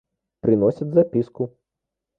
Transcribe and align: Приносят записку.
Приносят 0.41 0.93
записку. 0.93 1.51